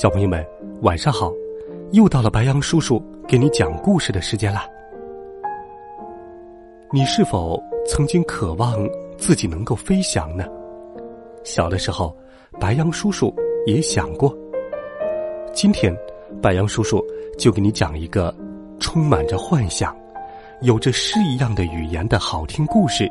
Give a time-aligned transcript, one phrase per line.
[0.00, 0.42] 小朋友们，
[0.80, 1.30] 晚上好！
[1.92, 4.66] 又到了白羊叔叔给你讲故事的时间啦。
[6.90, 8.78] 你是否曾经渴望
[9.18, 10.46] 自己能够飞翔呢？
[11.44, 12.16] 小的时候，
[12.58, 13.30] 白羊叔叔
[13.66, 14.34] 也想过。
[15.52, 15.94] 今天，
[16.40, 17.04] 白羊叔叔
[17.38, 18.34] 就给你讲一个
[18.78, 19.94] 充满着幻想、
[20.62, 23.06] 有着诗一样的语言的好听故事。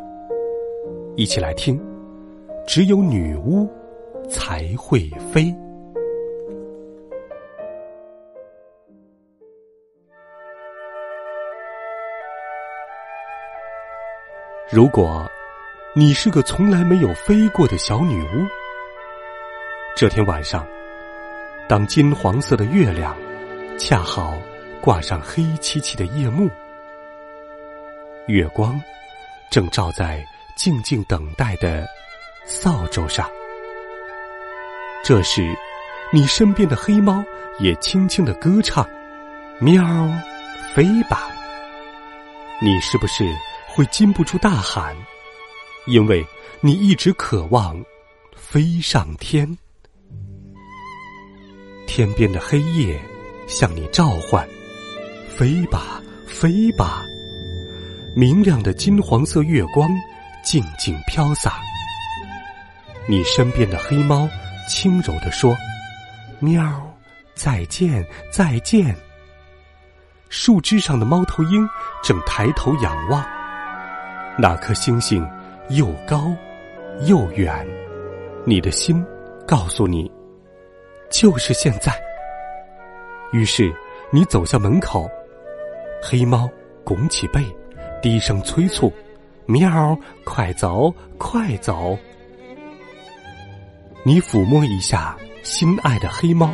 [1.15, 1.79] 一起来听，
[2.65, 3.69] 只有女巫
[4.27, 5.53] 才会飞。
[14.71, 15.27] 如果
[15.95, 18.45] 你是个从来没有飞过的小女巫，
[19.95, 20.63] 这天晚上，
[21.67, 23.17] 当金黄色的月亮
[23.79, 24.37] 恰好
[24.79, 26.47] 挂上黑漆漆的夜幕，
[28.27, 28.79] 月光
[29.49, 30.23] 正照在
[30.55, 31.87] 静静等待的
[32.45, 33.27] 扫帚上，
[35.03, 35.51] 这时，
[36.13, 37.25] 你身边的黑猫
[37.57, 38.87] 也轻轻的歌唱
[39.59, 39.83] ：“喵，
[40.75, 41.27] 飞吧！”
[42.61, 43.25] 你是不是？
[43.79, 44.93] 会禁不住大喊，
[45.85, 46.27] 因为
[46.59, 47.81] 你一直渴望
[48.35, 49.57] 飞上天。
[51.87, 52.99] 天边的黑夜
[53.47, 54.45] 向你召唤：
[55.29, 57.05] 飞吧，飞吧！
[58.17, 59.89] 明亮的金黄色月光
[60.43, 61.61] 静静飘洒。
[63.07, 64.27] 你身边的黑猫
[64.67, 65.55] 轻柔地说
[66.39, 66.93] ：“喵，
[67.33, 68.93] 再见，再见。”
[70.27, 71.65] 树枝上的猫头鹰
[72.03, 73.38] 正抬头仰望。
[74.41, 75.29] 那颗星星
[75.67, 76.33] 又高
[77.01, 77.67] 又远，
[78.45, 79.05] 你的心
[79.45, 80.09] 告诉你，
[81.11, 81.91] 就是现在。
[83.33, 83.69] 于是
[84.13, 85.11] 你走向门口，
[86.01, 86.49] 黑猫
[86.85, 87.43] 拱起背，
[88.01, 88.89] 低声催促
[89.45, 91.97] ：“喵，快走，快走！”
[94.03, 96.53] 你抚摸一下心爱的黑猫，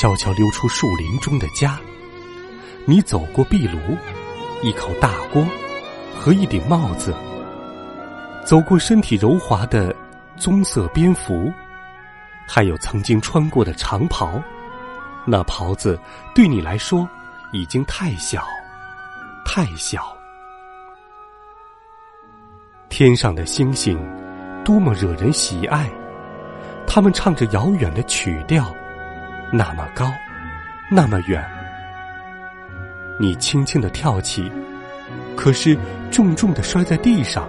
[0.00, 1.78] 悄悄溜出树林中的家。
[2.86, 3.78] 你走过壁炉，
[4.62, 5.44] 一口大锅。
[6.20, 7.14] 和一顶帽子，
[8.44, 9.96] 走过身体柔滑的
[10.36, 11.50] 棕色蝙蝠，
[12.46, 14.38] 还有曾经穿过的长袍，
[15.24, 15.98] 那袍子
[16.34, 17.08] 对你来说
[17.52, 18.44] 已经太小，
[19.46, 20.14] 太小。
[22.90, 23.98] 天上的星星
[24.62, 25.90] 多么惹人喜爱，
[26.86, 28.70] 他们唱着遥远的曲调，
[29.50, 30.12] 那么高，
[30.90, 31.42] 那么远。
[33.18, 34.52] 你轻轻的跳起。
[35.40, 35.74] 可是，
[36.10, 37.48] 重重的摔在地上。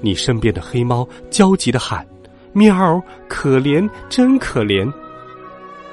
[0.00, 2.06] 你身边的黑猫焦急的喊
[2.54, 4.90] ：“喵，可怜，真可怜！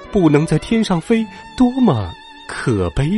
[0.09, 2.09] 不能在天上飞，多么
[2.47, 3.11] 可悲！”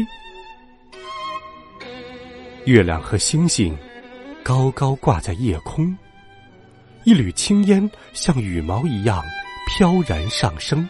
[2.66, 3.78] 月亮和星星
[4.42, 5.96] 高高挂在夜空，
[7.04, 9.24] 一缕青烟像羽毛一样
[9.68, 10.90] 飘然上升。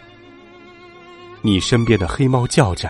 [1.42, 2.90] 你身边的黑猫叫着：“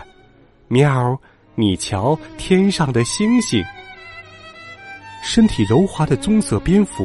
[0.70, 1.20] 喵。”
[1.54, 3.62] 你瞧，天上的星星，
[5.22, 7.04] 身体柔滑的棕色蝙蝠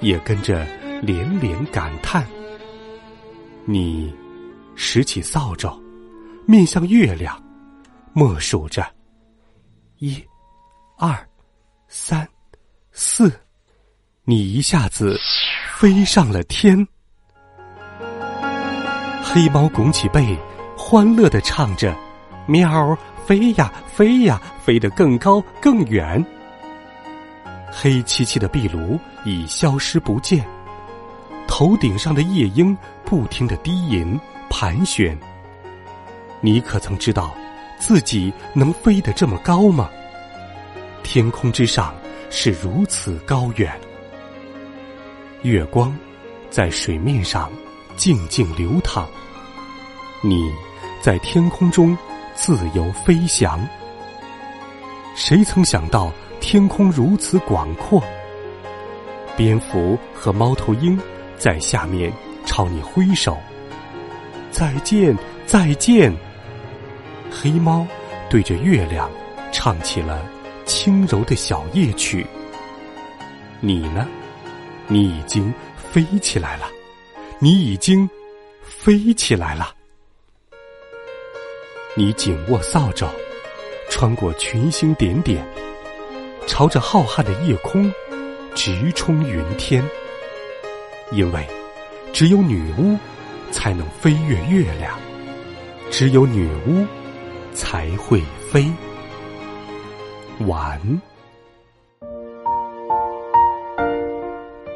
[0.00, 0.64] 也跟着
[1.02, 2.24] 连连感叹。
[3.64, 4.14] 你
[4.76, 5.76] 拾起扫帚，
[6.46, 7.36] 面向月亮，
[8.12, 8.86] 默数着：
[9.98, 10.22] 一、
[10.96, 11.28] 二、
[11.88, 12.26] 三、
[12.92, 13.32] 四。
[14.24, 15.18] 你一下子
[15.76, 16.86] 飞上了天。
[19.20, 20.38] 黑猫拱起背，
[20.76, 21.92] 欢乐的唱着：
[22.46, 22.96] 喵。
[23.30, 26.26] 飞呀飞呀，飞得更高更远。
[27.70, 30.44] 黑漆漆的壁炉已消失不见，
[31.46, 34.18] 头顶上的夜莺不停的低吟
[34.50, 35.16] 盘旋。
[36.40, 37.32] 你可曾知道，
[37.78, 39.88] 自己能飞得这么高吗？
[41.04, 41.94] 天空之上
[42.30, 43.80] 是如此高远，
[45.42, 45.96] 月光
[46.50, 47.48] 在水面上
[47.94, 49.06] 静静流淌，
[50.20, 50.50] 你
[51.00, 51.96] 在天空中。
[52.34, 53.60] 自由飞翔，
[55.14, 58.02] 谁曾想到天空如此广阔？
[59.36, 60.98] 蝙蝠和猫头鹰
[61.36, 62.12] 在下面
[62.44, 63.38] 朝你挥手，
[64.50, 65.16] 再见，
[65.46, 66.14] 再见。
[67.30, 67.86] 黑猫
[68.28, 69.10] 对着月亮
[69.52, 70.24] 唱起了
[70.64, 72.26] 轻柔的小夜曲。
[73.60, 74.06] 你呢？
[74.88, 76.66] 你已经飞起来了，
[77.38, 78.08] 你已经
[78.62, 79.74] 飞起来了。
[81.96, 83.08] 你紧握扫帚，
[83.88, 85.44] 穿过群星点点，
[86.46, 87.92] 朝着浩瀚的夜空
[88.54, 89.84] 直冲云天。
[91.12, 91.44] 因为
[92.12, 92.96] 只有女巫
[93.50, 94.96] 才能飞越月亮，
[95.90, 96.86] 只有女巫
[97.52, 98.70] 才会飞。
[100.46, 100.80] 完。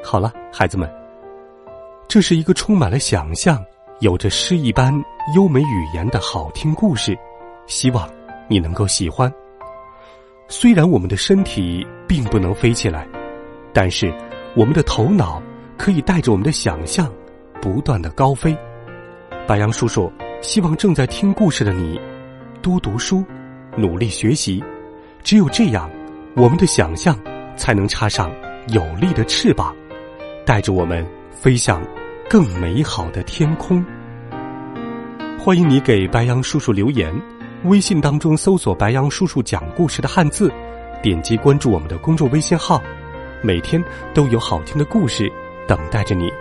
[0.02, 0.92] 好了，孩子们，
[2.08, 3.64] 这是一个充满了想象、
[4.00, 4.92] 有着诗一般
[5.32, 7.18] 优美语言的好听故事，
[7.66, 8.06] 希望
[8.46, 9.32] 你能够喜欢。
[10.48, 13.08] 虽然我们的身体并不能飞起来，
[13.72, 14.12] 但是
[14.54, 15.42] 我们的头脑
[15.78, 17.10] 可以带着我们的想象，
[17.62, 18.54] 不断的高飞。
[19.46, 20.12] 白杨叔叔
[20.42, 21.98] 希望正在听故事的你，
[22.60, 23.24] 多读书，
[23.78, 24.62] 努力学习。
[25.22, 25.90] 只有这样，
[26.36, 27.18] 我们的想象
[27.56, 28.30] 才能插上
[28.68, 29.74] 有力的翅膀，
[30.44, 31.82] 带着我们飞向
[32.28, 33.82] 更美好的天空。
[35.44, 37.14] 欢迎你给白杨叔叔留言，
[37.64, 40.50] 微信当中搜索“白杨叔叔讲故事”的汉字，
[41.02, 42.82] 点击关注我们的公众微信号，
[43.42, 45.30] 每天都有好听的故事
[45.68, 46.32] 等待着你。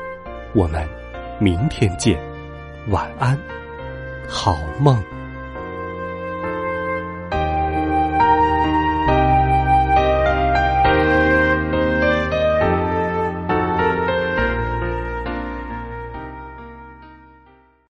[0.53, 0.87] 我们
[1.37, 2.17] 明天见，
[2.87, 3.37] 晚安，
[4.25, 5.03] 好梦。